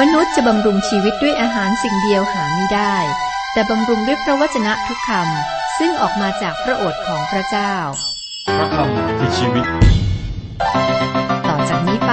[0.00, 2.96] มนุษย์จะบำรุงชีวิตด้วยอาหารสิ่งเดียวหาไม่ได้
[3.52, 7.74] แต่บำรุงด้วยพระวจนะทุกคำซึ่งออกมาจากพระโอษฐ์ของพระเจ้า
[8.56, 9.66] พระคำคือชีวิต
[11.48, 12.12] ต่อจากนี้ไป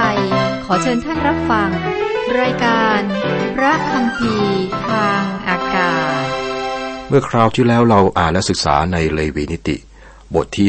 [0.64, 1.70] ขอเชิญท่านรับฟัง
[2.40, 3.00] รายการ
[3.56, 4.34] พระคำพี
[4.88, 6.26] ทางอากาศ
[7.08, 9.76] เมื่อคราวที่แล้วเราอ่านและศึกษาในเลวีนิติ
[10.34, 10.68] บทที่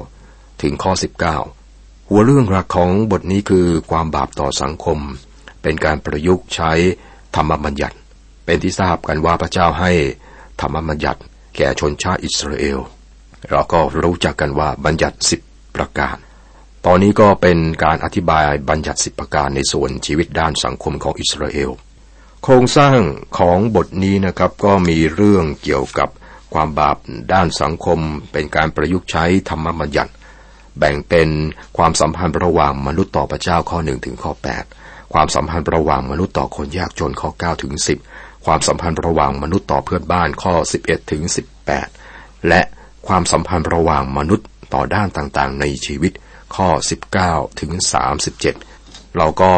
[0.00, 0.92] 19 ถึงข้อ
[1.50, 5.00] 19 หัวเรื่องหลักของบทนี้คือความบาปต่อสังคม
[5.64, 6.72] เป็นการประยุกต์ใช้
[7.36, 7.96] ธรรมบัญญัติ
[8.44, 9.92] เป็นที่ทราบกันว่าพระเจ้าให้
[10.60, 11.20] ธรรมบัญญัติ
[11.56, 12.78] แก่ชนชาติอิสราเอล
[13.50, 15.40] เราก็รู้จักกันว่าบัญญัติสิบ
[15.76, 16.16] ประการ
[16.86, 21.70] ตอนนี้ก็เป็นการอธิบายบัญญัติสิบประการในส่วนชีวิตด้านสังคมของอิสราเอล
[22.42, 22.98] โครงสร้าง
[23.38, 26.08] ของบทนี้นะครับก็มีเรื่องเกี่ยวกับ
[26.54, 26.96] ความบาป
[27.32, 27.98] ด้านสังคม
[28.32, 30.12] เป็นการประยุกต์ใช้ธรรมบัญญัติ
[30.78, 31.28] แบ่งเป็น
[31.76, 37.74] ความสัมพันธ์ระหว่างมนุษย์ต่อพระเจ้าข้อหนึ่งถึงข้อ8 ความสัมพันธ์ระหว่างมนุษย์ต่อคนยากจนข้อ9ถึง
[38.08, 41.22] 10 ความสัมพันธ์ระหว่างมนุษย์ต่อเพื่อนบ้านข้อ 11ถึง
[41.86, 42.60] 18 และ
[43.06, 46.12] ความสัมพันธ์ระหว่างมนุษย์ต่อด้านต่างๆ ในชีวิต
[46.56, 46.68] ข้อ
[47.14, 47.72] 19ถึง
[48.44, 49.52] 37 เราก็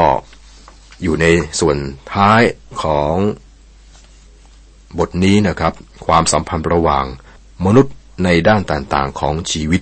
[1.02, 1.26] อยู่ใน
[1.60, 1.76] ส่วน
[2.14, 2.42] ท้าย
[2.82, 3.14] ของ
[4.98, 5.72] บทนี้นะครับ
[6.06, 7.04] ความสัมพันธ์ระหว่าง
[7.66, 9.80] มนุษย์ในด้านต่างๆของชีวิต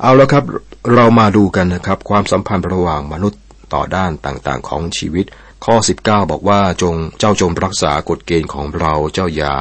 [0.00, 0.44] เอาแล้วครับ
[0.94, 3.40] เรามาดูกันนะครับ ความสัมพันธ์ระหว่างมนุษย์
[3.74, 5.26] ต่อด้านต่างๆของชีวิต
[5.64, 9.54] ข้อ 19 บอกว่าจงเจ้าจงรักษากฎเกณฑ์ของเราเจ้าอย่า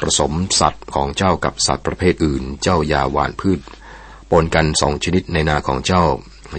[0.00, 3.60] ผสมสัตว์ของเจ้ากับสัตว์ประเภทอื่น เจ้าอย่าหวานพืช
[4.30, 6.04] ปนกันสองชนิดในนาของเจ้า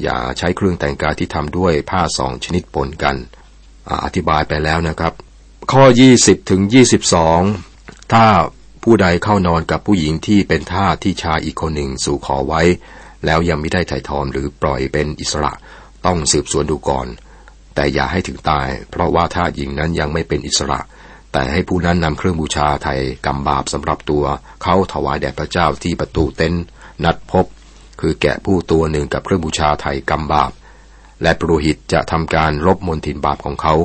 [0.04, 3.16] อย่าใช้เครื่องแต่งกายที่ทำด้วยผ้าสองชนิดปนกัน
[4.04, 5.14] อธิบายไปแล้วนะครับ
[5.72, 5.84] ข้อ
[6.18, 6.62] 20ถึง
[7.38, 8.26] 22 ถ้า
[8.84, 12.62] ผู้ใดเข้านอนกับผู้หญิงที่เป็นท่าที่ชายอีกคนหนึ่งสู่ขอไว้
[13.26, 15.52] แล้วยังไม่ได้ถ่ายถอนหรือปล่อยเป็นอิสระ
[16.06, 17.08] ต้องสืบสวนดูก่อน
[17.76, 20.80] แต่อย่าให้ถึงตาย เพราะว่าท่าหญิงนั้นยังไม่เป็นอิสระ
[21.32, 24.24] แต่ให้ผู้นั้นนำเครื่องบูชาไทยกำบาปสำหรับตัว
[24.64, 26.64] เขาถวายแด่พระเจ้าที่ประตูเต็นท์
[27.04, 27.46] นัดพบ
[28.02, 30.52] คือแกะผู้ตัวหนึ่งกับเครื่องบูชาไทยกำบาป
[31.22, 33.76] และปรุหิตจะทำการลบมนทินบาปของเขา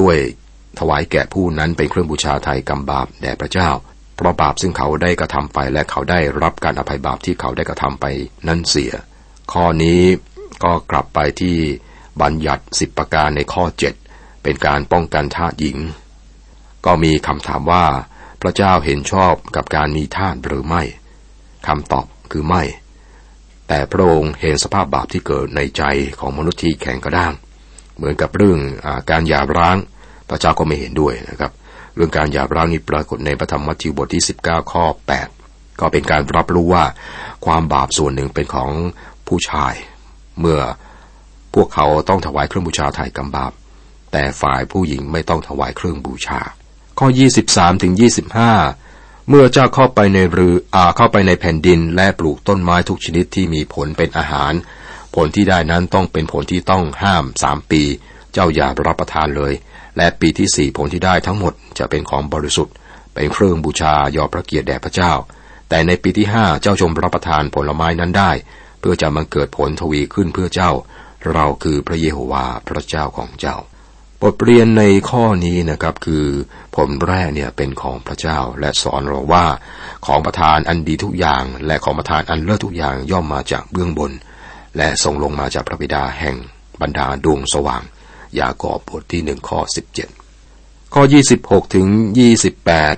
[0.00, 0.16] ด้วย
[0.78, 3.70] ถวายแกะผู้นั้นเป็นเครื่องบูชาไทยกำบาปแด่พระเจ้า
[4.16, 8.06] เพราะบาปซึ่งเขาได้กระทำไปและเขาได้รับการอภัยบาปที่เขาได้กระทำไป
[8.48, 8.92] นั้นเสีย
[9.52, 10.02] ข้อนี้
[10.64, 11.56] ก็กลับไปที่
[12.22, 13.94] บัญญัติสิบประการในข้อเจ็ด
[14.42, 15.78] เป็นการป้องกันทาสหญิง
[16.86, 17.84] ก็มีคำถามว่า
[18.42, 20.82] พระเจ้าเห็นชอบกับการมีทาสหรือไม่
[21.66, 22.62] คำตอบคือไม่
[23.68, 25.82] แต่พระองค์เห็นสภาพบาปที่เกิดในใจ
[26.20, 27.32] ของมนุษย์ที่แข็งกระด้าง
[27.96, 29.76] เหมือนกับเรื่องอการหย่าร้าง
[30.28, 31.52] พระเจ้าก็ไม่เห็นด้วยนะครับ
[31.94, 34.84] เรื่องการหย่าร้างนี้ปรากฏในพระธรรมมัทธิวบทที่ 19 ข้อ
[35.32, 36.84] 8 ก็เป็นการรับรู้ว่า
[37.46, 38.70] ความบาปส่วนหนึ่งเป็นของ
[39.28, 39.74] ผู้ชาย
[40.40, 40.60] เมื่อ
[41.54, 43.52] พวกเขาต้องถวายเครื่องบูชาไถ่กำบาป
[44.12, 46.40] แต่ฝ่ายผู้หญิงไม่ต้องถวายเครื่องบูชา
[46.98, 47.06] ข้อ
[47.46, 47.92] 23ถึง
[48.60, 54.52] 25 เมื่อเจ้าเข้าไปในเรืออาเข้าไปในแผ่นดิน และปลูกต้นไม้ทุกชนิดที่มีผลเป็นอาหาร
[55.14, 57.82] ผลที่ได้นั้นต้องเป็นผลที่ต้องห้ามสามปี
[58.32, 59.52] เจ้าอย่ารับประทานเลย
[59.96, 62.74] และปีที่สี่ผลที่ได้ทั้งหมดจะเป็นของบริสุทธิ์
[63.14, 65.12] เป็นเครื่องบูชายอพระเกียรติแด่พระเจ้า
[65.68, 68.30] แต่ในปีที่ห้าเจ้าชมรับประทานผลไม้นั้นได้
[68.86, 70.72] พื่อจะมาเกิดผลทวีขึ้นเพื่อเจ้า
[71.32, 73.56] เราคือพระเยโฮวาพระเจ้าของเจ้า
[74.22, 76.26] บทเรียนในข้อนี้นะครับคือ
[76.76, 79.46] ผลแรกเนี่ยเป็นของพระเจ้าและสอนเราว่า
[80.06, 84.12] ของประทานอันดีทุกอย่าง และของประทานอันเลิศทุกอย่างย่อมมาจากเบื้องบน
[84.76, 86.36] และส่งลงมาจากพระบิดาแห่ง
[86.80, 87.82] บรรดาดวงสว่าง
[88.38, 90.08] ยากอบบทที่หนึ่งข้อสิบเจ็ด
[90.94, 91.86] ข้อยี่สิบหกถึง
[92.18, 92.96] ยี่สิบแปด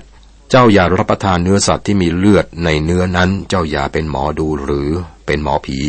[0.53, 4.89] จ้าอย่ารับประทานเนื้อสัตว์ที่มีเลือดในเนื้อนั้น เจ้าอย่าเป็นหมอดูหรือ
[5.25, 5.79] เป็นหมอผี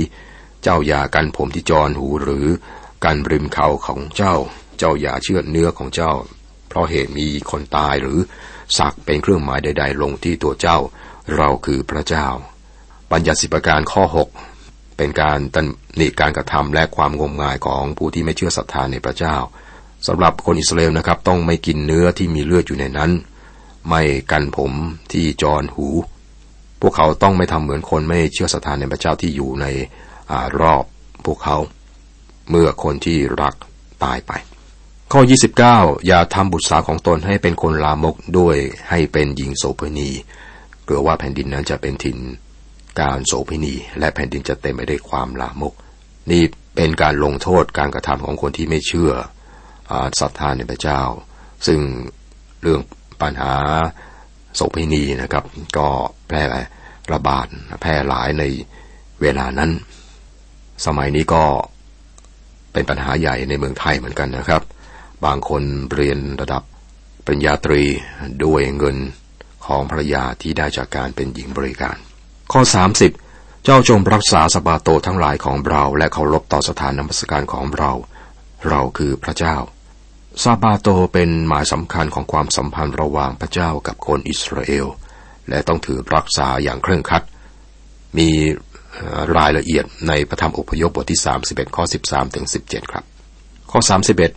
[0.63, 2.47] เจ้าอย่ากันผมที่จรหูหรือ
[3.05, 4.35] กันริมเข่าของเจ้า
[4.79, 6.13] เจ้าอย่าเชื่อเนื้อของเจ้า
[6.69, 8.19] เพราะเหตุมีคนตายหรือ
[8.79, 10.79] สักเป็นเครื่องหมายใด ๆ ลงที่ตัวเจ้า
[11.37, 12.27] เราคือพระเจ้า
[13.11, 14.29] บัญญัติสิบประการข้อหก
[14.97, 15.67] เป็นการตัน
[15.97, 19.37] หนีการกระทำและความงมงายของผู้ที่ไม่เชื่อศรัทธาในพระเจ้า
[20.07, 23.11] สำหรับคนอิสราเอลนะครับต้องไม่กินเนื้อที่มีเลือดอยู่ในนั้น
[23.89, 24.73] ไม่กันผม
[25.13, 25.89] ที่จรหู
[26.81, 29.67] พวกเขาต้องไม่ทำเหมือนคนไม่เชื่อศรัทธาในพระเจ้าที่อยู่ใน
[30.31, 30.85] อรอบ
[31.27, 31.57] พวกเขา
[32.51, 33.55] เมื่อคนที่รัก
[34.05, 34.33] ตายไป
[35.13, 35.21] ข้อ
[35.65, 38.57] 29 อย่าทำบุตรสาวของตนให้เป็นคนลามกด้วย
[38.91, 40.11] ให้เป็นหญิงโสเภณี
[40.85, 42.19] เกลือว่าแผ่นดินนั้นจะเป็นถิ่น
[43.01, 45.75] การโสเภณีและแผ่นดินจะเต็มไปด้วยความลามก
[46.31, 46.43] นี่
[46.77, 49.13] เป็นการลงโทษการกระทำของคนที่ไม่เชื่อ
[50.21, 51.01] ศรัทธาในพระเจ้า
[51.67, 51.81] ซึ่ง
[52.63, 52.81] เรื่อง
[53.23, 53.53] ปัญหา
[54.55, 55.45] โสเภณีนะครับ
[55.79, 55.89] ก็
[56.27, 56.43] แพร่
[57.13, 57.47] ระบาด
[57.83, 58.45] แพร่หลายใน
[59.21, 59.71] เวลานั้น
[60.87, 61.45] สมัยนี้ก็
[62.73, 64.63] เป็นปัญหาใหญ่ในเมืองไทยเหมือนกันนะครับ
[65.25, 65.63] บางคน
[65.93, 66.63] เรียนระดับ
[67.25, 67.83] ปริญญาตรี
[68.45, 68.97] ด้วยเงิน
[69.67, 71.97] ของภรรยาที่ได้จากการเป็นหญิงบริการ
[72.53, 72.61] ข้อ
[73.15, 77.93] 30 เจ้าจงรักษาสบาโตทั้งหลายของเรา และเคารพต่อสถานนมัสการของเรา
[78.69, 79.57] เราคือพระเจ้า
[80.45, 84.87] ซาบาโตเป็นหมายสำคัญของความสัมพันธ์ระหว่างพระเจ้ากับคนอิสราเอล
[85.49, 87.23] และต้องถือรักษาอย่างเคร่งครัด
[88.19, 88.29] มี
[89.37, 93.05] รายละเอียดในพระธรรมอพยพบทที่ 31 ข้อ 13 ถึง 17 ครับ
[93.71, 93.81] ข้อ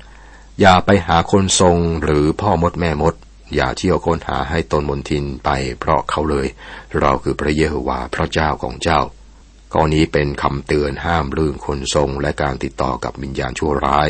[0.02, 3.16] 31 อย่าไปหาคนทรงหรือพ่อมดแม่มด
[3.56, 5.50] อย่าเที่ยวค้นหาให้ตนมนทินไป
[5.80, 6.48] เพราะเขาเลย
[7.00, 9.00] เราคือพระเยโฮวาห์พระเจ้าของเจ้า
[9.74, 14.10] ข้อนี้เป็นคำเตือนห้ามลื่นคนทรงและการติดต่อกับวิญญาณชั่วร้าย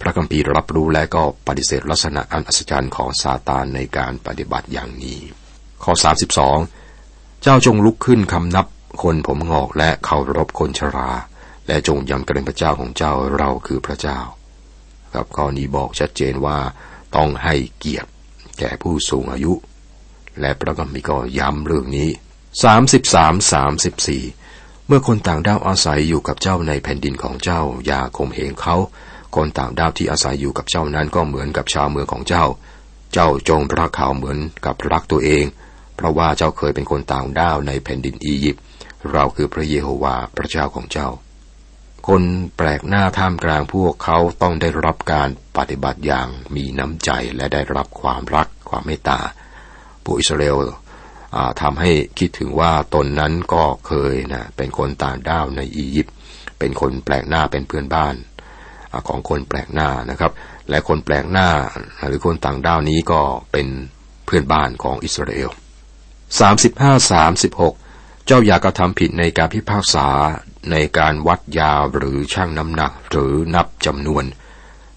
[0.00, 5.18] พระคัมภีร์รับรู้และก็ปฏิเสธลักษณะอันอัศจรรย์ของซาตานในการปฏิบัติอย่างนี้
[5.84, 5.92] ข้อ
[6.68, 8.66] 32 เจ้าจงลุกขึ้นคำนับ
[9.02, 11.10] คนผมงอกและเคารพคนชรา
[11.66, 14.18] และจงยำเกรงพระเจ้าของเจ้าเราคือพระเจ้า
[15.12, 16.58] ครับข้อนี้บอกชัดเจนว่า
[17.16, 18.10] ต้องให้เกียรติ
[18.58, 19.52] แก่ผู้สูงอายุ
[20.40, 22.08] และพระกัมพีก็ย้ำเรื่องนี้
[22.92, 23.52] 33
[24.12, 28.76] 34 เมื่อคนต่างด้าวอาศัยอยู่กับเจ้าในแผ่นดินของเจ้าอย่าข่มเหงเขา
[29.36, 32.44] คนต่างด้าวที่อาศัยอยู่กับเจ้านั้นก็เหมือนกับชาวเมืองของเจ้า
[33.12, 35.44] เจ้าจงรักเขาเหมือนกับรักตัวเอง
[35.96, 38.62] เพราะว่าเจ้าเคยเป็นคนต่างด้าวในแผ่นดินอียิปต์
[39.12, 41.08] เราคือพระเยโฮวาพระเจ้าของเจ้า
[42.08, 42.22] คน
[42.56, 49.20] แปลกหน้าท่ามกลางพวกเขาต้องได้รับการปฏิบัติอย่างมีน้ำใจและได้รับความรักความเมตตา
[50.04, 50.58] ผู้อิสราเอล
[51.62, 56.14] ทำให้คิดถึงว่าตนนั้นก็เคยนะเป็นคนต่างด้าวในอียิปต์
[56.58, 58.14] เป็นคนแปลกหน้าเป็นเพื่อนบ้าน
[59.08, 60.32] ของคนแปลกหน้านะครับ
[60.70, 61.48] และคนแปลกหน้า
[62.06, 63.20] หรือคนต่างด้าวนี้ก็
[63.52, 63.66] เป็น
[64.24, 65.50] เพื่อนบ้านของอิสราเอล
[66.28, 70.08] 35 36 เจ้าอย่ากระทำผิดในการพิพากษา
[70.70, 74.24] ในการวัดยาวหรือช่างน้ำหนักหรือนับจำนวน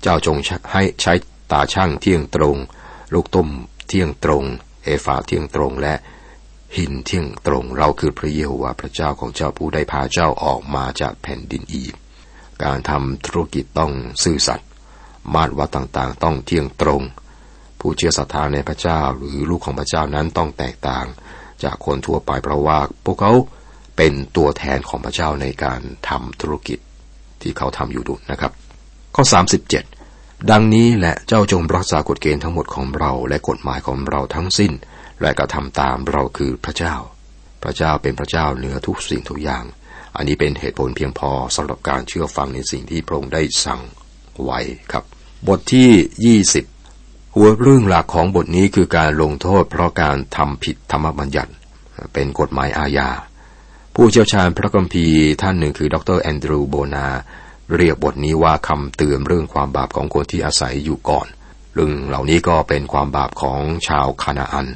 [0.01, 0.37] เจ้าจง
[0.71, 1.13] ให้ใช้
[1.51, 2.57] ตาช่างเที่ยงตรง
[3.13, 3.49] ลูกตุ้ม
[3.87, 4.43] เที่ยงตรง
[4.83, 5.95] เอฟาเที่ยงตรงและ
[6.75, 12.03] หินเที่ยงตรงเราคือพระเยโฮวาห์พระเจ้าของเจ้าผู้ได้พาเจ้าออกมาจากแผ่นดินอียิปต์
[12.63, 13.91] การทำธุรกิจต้อง
[14.23, 14.67] ซื่อสัตย์
[15.33, 17.03] มาตรวัดต่างๆ ต้องเที่ยงตรง
[17.79, 21.05] ผู้เชื่อศรัทธาในพระเจ้าหรือลูกของพระเจ้านั้นต้องแตกต่าง
[21.63, 23.33] จากคนทั่วไปเพราะว่าพวกเขา
[23.97, 26.79] เป็นตัวแทนของพระเจ้าในการทำธุรกิจ
[27.41, 28.51] ที่เขาทำอยู่ดุนะครับ
[29.15, 29.23] ข้อ
[29.87, 34.71] 37 ดังนี้และเจ้าจงรักษากฎเกณฑ์ทั้งหมดของเราและกฎหมายของเราทั้งสิ้น
[35.21, 36.95] และกระทำตามเราคือพระเจ้า
[37.63, 39.63] พระเจ้าเป็นพระเจ้าเหนือทุกสิ่งทุกอย่าง
[40.17, 43.81] อันนี้เป็นเหตุผลเพียงพอสำหรับการเชื่อฟังในสิ่งที่พระองค์ได้สั่ง
[44.43, 44.59] ไว้
[44.91, 45.03] ครับ
[45.47, 51.51] บทที่ 20 หัวเรื่องหลักของบทนี้คือการลงโทษ เพราะการทำผิดธรรมบัญญัติ
[52.13, 53.09] เป็นกฎหมายอาญา
[53.95, 57.07] ผู้เชี่ยวชาญพระคัมภีร์ท่านหนึ่งคือดรแอนดรูโบนา
[57.75, 61.27] เรียกบทนี้ว่าคำเตือนเรื่องความบาปของคนที่อาศัยอยู่ก่อน
[61.73, 64.67] เรื่องเหล่านี้ก็เป็นความบาปของชาวคานาอัน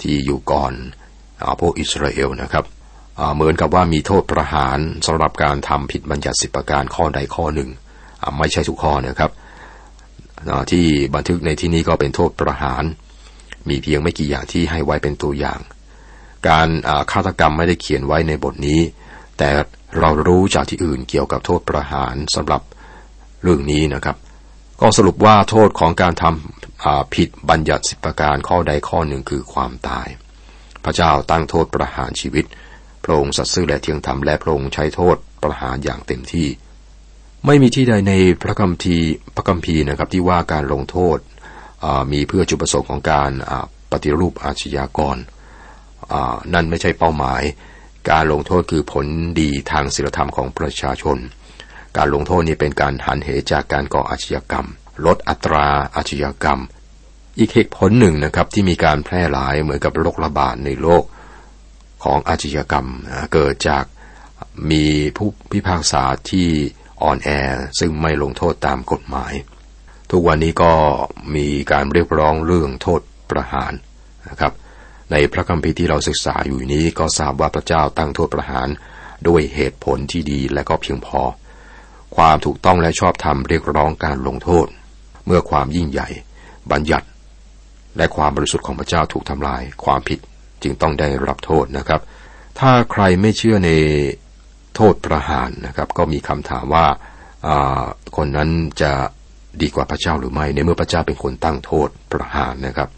[0.00, 0.72] ที่อยู่ก่อน
[1.42, 2.64] อพวกอิสราเอลนะครับ
[3.34, 7.68] เหมือนกับว่ามีโทษประหารสำหรับการทำผิดบัญญัติสิบประการข้อใดข้อหนึ่ง
[8.38, 9.30] ไม่ใช่ทุกข้อนะครับ
[10.70, 10.84] ที่
[11.14, 12.82] บันทึกในที่นี้ก็เป็นโทษประหาร
[13.68, 15.60] มีเพียงไม่กี่อย่างที่ให้ไว้เป็นตัวอย่าง
[16.48, 16.68] การ
[17.12, 18.80] ฆาตกรรมไม่ได้เขียนไว้ในบทนี้
[19.38, 19.48] แต่
[19.98, 22.62] เรารู้จากที่อื่นเกี่ยวกับโทษประหารสำหรับ
[23.42, 24.16] เรื่องนี้นะครับ
[24.80, 30.08] ก็สรุปว่าโทษของการทำผิดบัญญัติสิบประการข้อใดข้อหนึ่งคือความตาย
[30.84, 32.44] พระเจ้าตั้งโทษประหารชีวิต
[33.04, 36.48] พระองค์สัตย์ซื่อและเที่ยงธรรมและพระองค์ใช้โทษประหารอย่างเต็มที่
[37.46, 38.12] ไม่มีที่ใดใน
[38.42, 41.18] พระคัมภีร์พระคัมภีร์นะครับที่ว่าการลงโทษ
[42.12, 43.30] มีเพื่อจุดประสงค์ของการ
[43.92, 45.16] ปฏิรูปอาชญากร
[46.54, 47.42] นั่นไม่ใช่เป้าหมาย
[48.10, 49.06] การลงโทษคือผล
[49.40, 51.18] ดีทางศีลธรรมของประชาชน
[51.96, 54.66] การลงโทษนี้เป็นการหันเหจากการก่ออาชญากรรม
[55.06, 56.60] ลดอัตราอาชญากรรม
[57.38, 61.04] อีกเหตุผลหนึ่งนะครับที่มีการแพร่หลายเหมือนกับโรคระบาดในโลก
[62.04, 62.88] ของอาชญากรรม
[63.32, 63.84] เกิดจาก
[64.70, 64.84] มี
[65.16, 66.48] ผู้พิพากษาที่
[67.02, 67.28] อ่อนแอ
[67.78, 69.32] ซึ่งไม่ลงโทษตามกฎหมาย
[70.10, 70.72] ทุกวันนี้ก็
[71.34, 73.00] มีการเรียกร้องเรื่องโทษ
[73.30, 73.72] ประหาร
[74.28, 74.52] นะครับ
[75.10, 78.68] ในพระคัมภีร์ที่เราศึกษาอยู่นี้ก็ทราบว่าพระเจ้าตั้งโทษประหาร
[79.28, 81.20] ด้วยเหตุผลที่ดีและก็เพียงพอ
[82.16, 84.66] ความถูกต้องและชอบธรรมเรียกร้องการลงโทษ
[85.26, 86.08] เมื่อความยิ่งใหญ่
[86.70, 87.06] บัญญัติ
[87.96, 90.18] และความบริสุทธิ์ของพระเจ้าถูกทำลาย ความผิด
[90.62, 92.00] จึงต้องได้รับโทษนะครับ
[92.58, 93.70] ถ้าใครไม่เชื่อใน
[94.76, 96.86] โทษประหารนะครับ ก็มีคำถามว่า
[98.16, 98.50] คนนั้น
[98.82, 98.92] จะ
[99.62, 102.88] ดีกว่าพระเจ้าหรือไม่ในเมื่อพระเจ้าเป็นคนตั้งโทษประหารนะครับ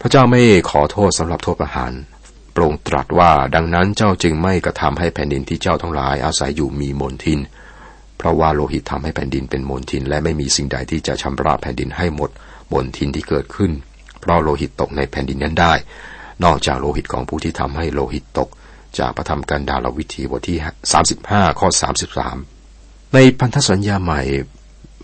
[0.00, 1.92] พระเจ้าไม่ขอโทษสำหรับโทษประหาร
[2.52, 7.40] โปร่งตรัสว่าดังนั้นเจ้าจึงไม่กระทำให้แผ่นดินที่เจ้าทั้งหลายอาศัยอยู่มีมนทิน
[8.18, 12.30] เพราะว่าโลหิตทำให้แผ่นดินเป็นมลทิน และไม่มีสิ่งใดที่จะชำระแผ่นดินให้หมด
[12.72, 13.70] มลทินที่เกิดขึ้น
[14.20, 15.74] เพราะโลหิตตกในแผ่นดินนั้นได้
[16.44, 18.48] นอกจากโลหิตของผู้ที่ทำให้โลหิตตก
[18.98, 20.58] จากพระธรรมกันดารวิธีบทที่
[21.08, 21.68] 35 ข้อ
[22.40, 24.20] 33 ในพันธสัญญาใหม่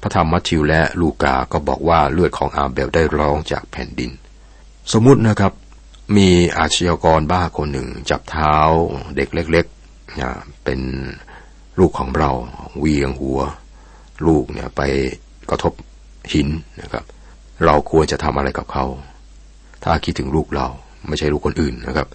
[0.02, 4.10] พระธรรมมัทธิวและลูกา ก็บอกว่าเลือดของอาเบลได้ร้องจากแผ่นดิน
[4.92, 5.52] สมมุตินะครับ
[6.16, 8.54] มีอาชญากรบ้าคนหนึ่ง จับเท้า
[9.16, 10.80] เด็กเล็กๆ เป็น
[11.78, 12.30] ลูกของเรา
[12.78, 13.40] เวียงหัว
[14.26, 14.82] ลูกเนี่ยไป
[15.50, 15.72] กระทบ
[16.32, 16.48] หิน
[16.82, 17.04] นะครับ
[17.64, 18.84] เราควรจะทำอะไรกับเขา
[19.84, 20.68] ถ้าคิดถึงลูกเรา
[21.08, 22.08] ไม่ใช่ลูกคนอื่นนะครับ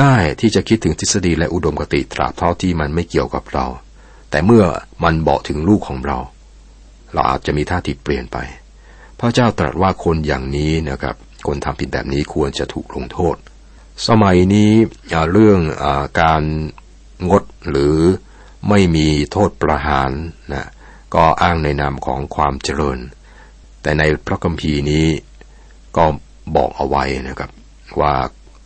[0.00, 3.66] ง่ายที่จะคิดถึงทฤษฎีและอุดมคติตราบเท่าที่มันไม่เกี่ยวกับเรา
[4.30, 4.64] แต่เมื่อ
[5.04, 6.18] มันบอกถึงลูกของเรา
[7.12, 8.38] เราอาจจะมีท่าทีเปลี่ยนไป
[9.18, 11.16] พระเจ้าตรัสว่าคนอย่างนี้นะครับ
[11.46, 13.36] คนทำผิดแบบนี้ควรจะถูกลงโทษ
[14.08, 14.72] สมัยนี้
[15.32, 15.84] เรื่องอ
[16.20, 16.42] การ
[17.30, 17.96] งดหรือ
[18.68, 20.10] ไม่มีโทษประหาร
[20.52, 20.68] นะ
[21.14, 22.98] ก็อ้างในนามของความเจริญ
[23.82, 25.06] แต่ในพระคัมภีร์นี้
[25.96, 26.04] ก็
[26.56, 27.50] บอกเอาไว้นะครับ
[28.00, 28.14] ว่า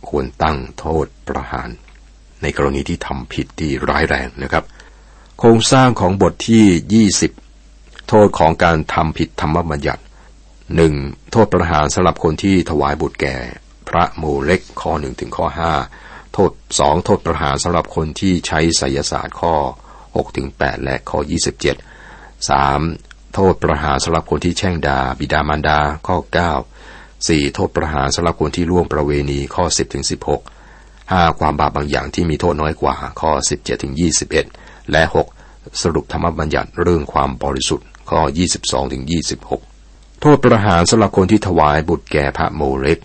[0.09, 1.69] ควรตั้งโทษประหาร
[2.41, 4.63] ในกรณีที่ทำผิดที่ร้ายแรงนะครับ
[5.39, 7.07] โครงสร้างของบทที่
[7.53, 10.03] 20 โทษของการทำผิดธรรมบัญญัติ
[10.75, 10.93] หนึ่ง
[11.31, 13.35] โทษประหารสำหรับคนที่ถวายบุตรแก่
[13.89, 15.73] พระโมเล็กข้อหนึ่งถึงข้อห้า
[16.33, 19.55] โทษสองโทษประหารสำหรับคนที่ใช้ไสยศาสตร์ข้อ
[19.95, 23.33] 6ถึง8และข้อ 27 3.
[23.33, 26.17] โทษประหารสำหรับคนที่แช่งดาบิดามารดาข้อ
[26.53, 26.74] 9
[27.23, 27.53] 4.
[27.55, 30.05] โทษประหารสำหรับคนที่ล่วงประเวณีข้อ10ถึง
[30.69, 31.39] 16 5.
[31.39, 33.93] ความบาปบางอย่างที่มีโทษน้อยกว่าข้อ17ถึง
[34.41, 35.03] 21และ
[35.41, 35.81] 6.
[35.81, 38.21] สรุปธรรมบัญญัติเรื่องความบริสุทธิ์ข้อ
[38.57, 39.03] 22ถึง
[39.61, 42.99] 26โทษประหารสำหรับคนที่ถวายบุตรแก่พระโมเลก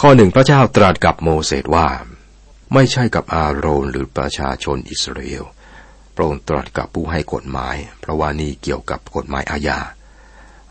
[0.00, 1.88] ข้อหนึ่งพระเจ้าตรัสกับโมเสสว่า
[2.74, 5.44] ไม่ใช่กับอาโรนหรือประชาชนอิสราเอล
[6.14, 9.78] พระองค์ตรัสกับผู้ให้กฎหมาย เพราะว่านี่เกี่ยวกับกฎหมายอาญา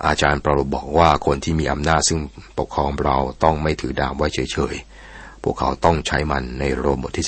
[0.07, 2.19] อาจารย์เปาโลบอกว่าคนที่มีอำนาจซึ่ง
[2.59, 7.27] ปกครองเราต้องไม่ถือดาบไว้เฉยๆ พวกเขาต้องใช้มันในโรมบทที่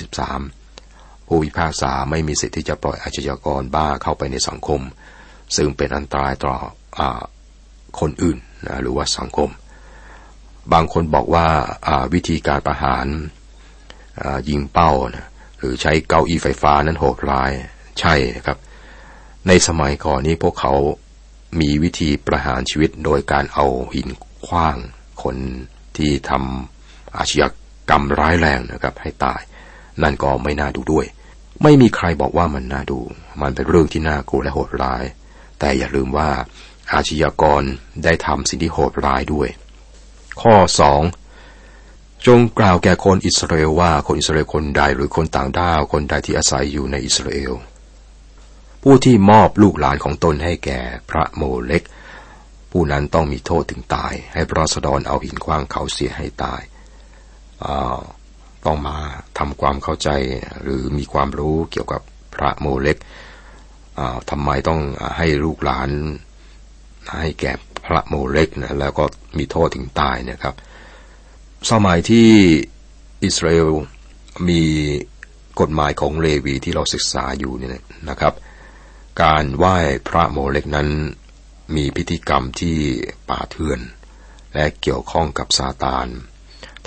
[0.62, 4.82] 13 ผู้พิพากษาไม่มีสิทธิ์ที่จะปล่อยอาชญากรบ้าเข้าไปในสังคม
[5.56, 6.54] ซึ่งเป็นอันตรายต่อ
[7.00, 7.02] อ
[8.00, 8.38] คนอื่น
[8.68, 9.50] นะหรือว่าสังคม
[10.74, 11.48] บางคนบอกว่า
[12.14, 13.06] วิธีการประหาร
[14.50, 15.28] ยิงเป้านะ
[15.58, 17.52] หรือใช้เก้าอี้ไฟฟ้านั้นโหดร้าย
[18.00, 18.14] ใช่
[18.46, 18.58] ครับ
[19.48, 20.74] ในสมัยก่อนนี้พวกเขา
[21.60, 24.10] มีวิธีประหารชีวิตโดยการเอาหิน
[24.48, 24.78] คว้าง
[25.24, 25.36] คน
[25.98, 27.48] ที่ทำอาชญา
[27.90, 29.42] กรรมร้ายแรงนะครับให้ตาย
[30.02, 31.06] นั่นก็ไม่น่าดูด้วย
[31.64, 33.00] ไม่มีใครบอกว่ามันน่าดู
[33.42, 35.04] มันเป็นเรื่องที่น่ากลัวและโหดร้าย
[35.60, 36.30] แต่อย่าลืมว่า
[36.94, 37.64] อาชญากร
[38.04, 39.50] ได้ทำสิ่งที่โหดร้ายด้วย
[40.42, 41.02] ข้อสอง
[42.28, 47.54] จงกล่าวแก่คนอิสราเอลว่าคนอิสราเอลคนใดหรือคนต่างด้าวคนใดที่อาศัยอยู่ในอิสราเอล
[48.84, 51.84] ผู้ที่มอบลูกหลานของตนให้แก่พระโมเล็ก
[52.72, 56.62] ผู้นั้นต้องมีโทษถึงตาย ให้พระสดรเอาหินคว้างเขาเสียให้ตาย
[58.66, 58.98] ต้องมา
[59.38, 60.10] ทำความเข้าใจ
[60.62, 62.02] หรือมีความรู้เกี่ยวกับ
[62.36, 62.98] พระโมเล็ก
[64.30, 64.82] ทำไมต้อง
[65.18, 65.90] ให้ลูกหลาน
[67.20, 67.52] ให้แก่
[67.86, 69.06] พระโมเล็กนะแล้วก็
[69.38, 70.56] มีโทษถึงตายนะครับ
[71.72, 72.30] สมัยที่
[73.24, 73.70] อิสราเอล
[74.50, 74.62] มี
[75.60, 77.72] กฎหมายของเลวีที่เราศึกษาอยู่เนี่ย
[78.10, 78.34] นะครับ
[79.22, 79.78] การไหว้
[80.08, 80.90] พระโมเลกนั้น
[81.76, 82.78] มีพิธีกรรมที่
[83.30, 83.80] ป่าเถื่อน
[84.54, 86.08] และเกี่ยวข้องกับซาตาน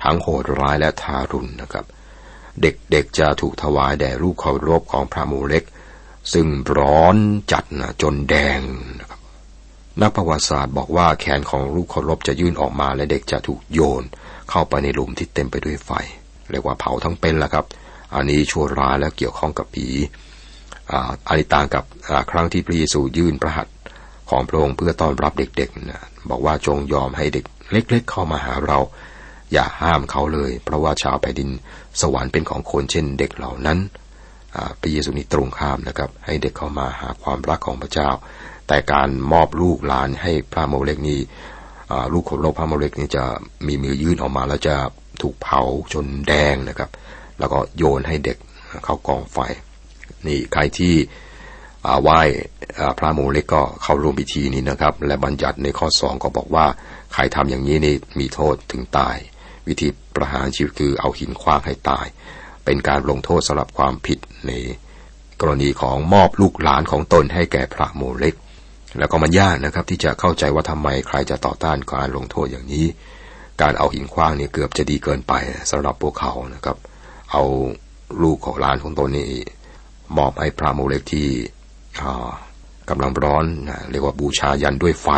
[0.02, 1.86] ทั้งโหดร้ายและทารุณนะครับ
[2.62, 5.64] เด็กๆจะถูกถวายแด่รูปเคารพของพระโมเลก
[6.32, 6.46] ซึ่ง
[6.78, 7.16] ร้อน
[7.52, 8.60] จัดนะจนแดง
[9.00, 9.20] นะครับ
[10.00, 14.02] นักประวัติศาสตร์บอกว่าแขนของรูปเคารพจะยื่นออกมาและเด็กจะถูกโยน
[14.50, 15.90] เข้าไปในหลุมที่เต็มไปด้วยไฟ
[16.50, 17.64] เรียกว่าเผาทั้งเป็นแหละครับ
[18.14, 19.88] อันนี้ชั่วร้ายและเกี่ยวข้องกับผี
[21.28, 21.84] อันต่างกับ
[22.30, 23.74] ครั้งที่พระเยซูยื่นพระหัตถ์
[24.30, 28.78] ของพระองค์เพื่อต้อนรับเด็กๆนะบอกว่าจงยอมให้เด็กเล็กๆเข้ามาหาเรา
[29.52, 31.50] อย่าห้ามเขาเลย เพราะว่าชาวแผ่นดิน
[32.00, 33.78] สวรรค์เป็นของคนเช่นเด็กเหล่านั้น
[34.80, 38.10] พระเยซูนี่ตรงข้ามนะครับ ให้เด็กเข้ามาหาความรักของพระเจ้า
[38.68, 41.20] แต่การมอบลูกหลานให้พระโมเลกนี้
[42.12, 43.24] ลูกของโลกพระโมเลกนี่จะ
[43.66, 44.76] มีมือยื่นออกมาแล้วจะ
[45.22, 45.62] ถูกเผา
[45.92, 46.90] จนแดงนะครับ
[47.38, 48.36] แล้วก็โยนให้เด็ก
[48.84, 49.38] เข้ากองไฟ
[50.28, 50.94] นี่ใครที่
[52.02, 52.20] ไหว้
[52.98, 56.66] พระโมเลกก็เข้าร่วมพิธีนี้นะครับ และบัญญัติในข้อสองก็บอกว่า
[57.14, 59.16] ใครทำอย่างนี้นี่มีโทษถึงตาย
[59.68, 62.06] วิธีประหารชีวิตคือเอาหินคว้างให้ตาย
[62.64, 64.52] เป็นการลงโทษสำหรับความผิดใน
[65.40, 68.34] กรณีของมอบลูกหลานของตนให้แก่พระโมเลก
[68.98, 72.86] แล้วก็มันยากนะครับที่จะเข้าใจว่าทำไมใครจะต่อต้านการลงโทษอย่างนี้
[73.62, 75.32] การเอาหินคว้างนี่เกือบจะดีเกินไป
[75.70, 76.76] สำหรับพวกเขานะครับ
[77.32, 77.42] เอา
[78.22, 79.26] ลูกของหลานของตนนี่
[80.16, 81.28] มอบให้พระโมเลกที่
[82.90, 85.08] กำลังร้อนนะเรียกว่าบูชายันด้วยไฟ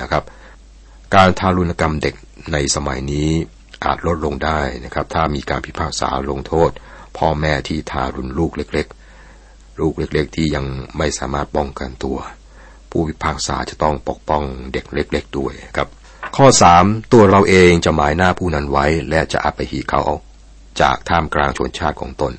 [0.00, 0.22] นะครับ
[1.14, 2.14] การทารุณกรรมเด็ก
[2.52, 3.28] ในสมัยนี้
[3.84, 6.70] อาจลดลงได้นะครับ ถ้ามีการพิพากษาลงโทษ
[7.18, 8.86] พ่อแม่ที่ทารุณลูกเล็ก
[9.34, 10.64] ๆ ลูกเล็ก ๆ ที่ยัง
[10.98, 12.18] ไม่สามารถป้องกันตัว
[12.90, 15.88] ผู้พิพากษาจะต้องปกป้องเด็กเล็ก ๆ ด้วยครับ
[16.36, 20.02] ข้อสามตัวเราเองจะหมายหน้าผู้นั้นไว้ และจะอัปหิเขา
[20.80, 22.32] จากท่ามกลางชนชาติของตน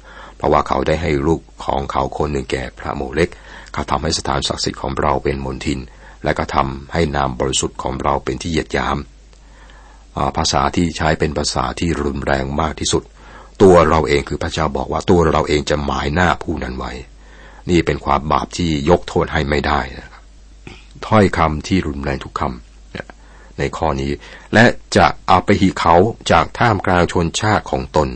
[0.45, 3.29] ราะว่าเขาได้ให้ลูกของเขาคนหนึ่งแก่พระโมเล็ก
[3.73, 5.79] เขาทำให้สถานศักดิ์สิทธิ์ของเราเป็นมนทิน
[6.23, 8.97] และก็ทำให้นามบริสุทธิ์ของเราเป็นที่เหยียดยาม
[10.37, 13.03] ภาษาที่ใช้เป็นภาษาที่รุนแรงมากที่สุด
[13.61, 16.91] ตัวเราเองคือพระเจ้าบอกว่าตัวเราเองจะหมายหน้าผู้นั้นไว้
[17.69, 20.23] นี่เป็นความบาปที่ยกโทษให้ไม่ได้นะครับ
[21.07, 24.11] ถ้อยคำที่รุนแรงทุกคำในข้อนี้
[24.53, 24.65] และ
[24.97, 25.95] จะเอาไปหีเขา
[26.31, 28.07] จากท่ามกลางชนชาติของตน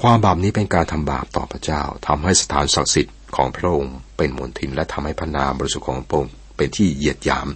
[0.00, 7.48] ความบาปนี้เป็นการทำบาปต่อพระเจ้าทำให้สถานศักดิ์สิทธิ์ของพระองค์เป็นมลทินและทำให้พระนามบริสุทธิ์ของพระองค์เป็นที่เหยียดหยาม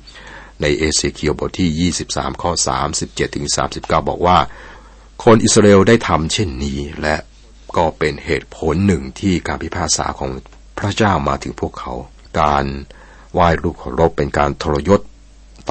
[0.62, 2.52] ในเอเสเคียวบทที่ 23 ข้อ
[2.94, 4.38] 37ถึง39 บอกว่า
[5.24, 7.16] คนอิสราเอลได้ทำเช่นนี้และ
[7.76, 10.30] ก็เป็นเหตุผลหนึ่งที่การพิพากษาของ
[10.78, 11.92] พระเจ้ามาถึงพวกเขา
[12.40, 12.64] การ
[13.34, 15.00] ไหว้รูปเคารพเป็นการทรยศ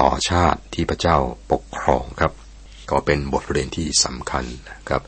[0.00, 1.16] ต่อชาติที่พระเจ้า
[1.52, 2.32] ปกครองครับ
[2.90, 4.44] ก็เป็นบทเรียนที่สำคัญ
[4.88, 5.02] ครับ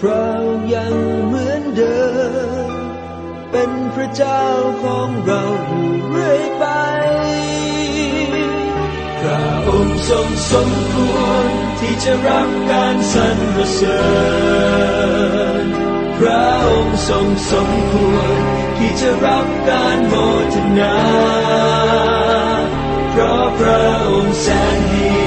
[0.00, 0.94] พระองค์ยัง
[1.26, 1.98] เหมือนเดิ
[2.68, 2.70] ม
[3.50, 4.42] เป็นพระเจ้า
[4.82, 6.64] ของเราอยู่เรื่อยไป
[9.20, 11.46] พระองค์ทรงสมควร
[11.80, 13.38] ที่จะรับการสรร
[13.74, 14.00] เสริ
[15.64, 15.66] ญ
[16.18, 18.38] พระองค์ทรงสมควร
[18.78, 20.14] ที่จะรับการโม
[20.54, 20.96] ทนา
[23.10, 25.25] เพราะพระองค์แสนดี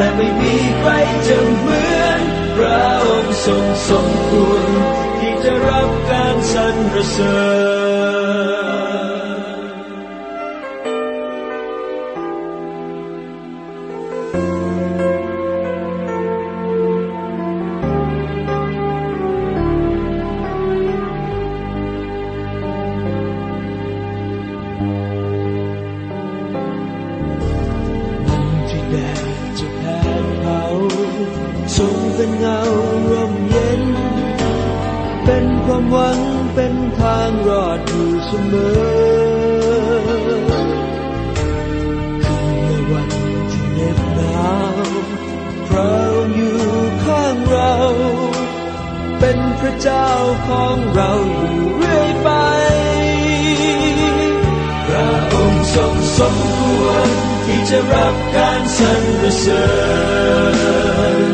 [0.00, 0.90] และไม่มีใคร
[1.26, 2.20] จะเหมือน
[2.56, 4.59] พระองค์ทรงสมควร
[49.82, 50.12] เจ้า
[50.48, 51.12] ของเรา
[51.52, 52.30] อยู่เรื่อยไป
[54.86, 57.08] พระองค์ทรงสมควร
[57.44, 59.66] ที่จะรับการสรรเสริ
[61.24, 61.26] ญ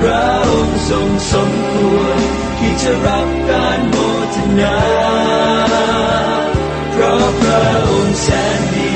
[0.00, 2.18] พระองค์ทรงสมควร
[2.58, 3.96] ที่จะรับการโม
[4.34, 4.78] ทนา
[6.92, 8.28] เพราะพระองค์แส
[8.58, 8.94] นดี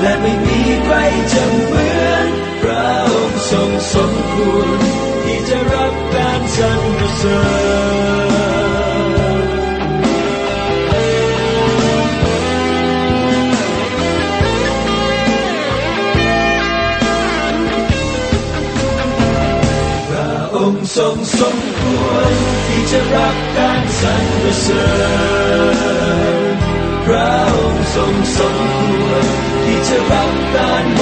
[0.00, 0.96] และไม่มีใคร
[1.32, 2.28] จะเหมือน
[2.62, 5.13] พระองค์ทรงสมควร
[20.98, 22.32] ทรงสมควร
[22.66, 24.26] ที่จะรับการสรร
[24.60, 24.86] เสริ
[26.50, 26.54] ญ
[27.04, 29.24] พระองค์ทรงสมควร
[29.64, 30.93] ที่จะรับการ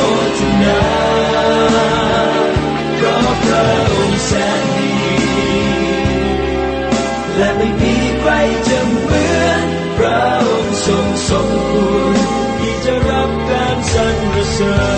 [14.63, 14.92] ก